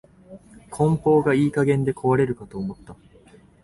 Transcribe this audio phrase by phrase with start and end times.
[0.71, 2.95] 梱包がいい加減で壊れるかと思った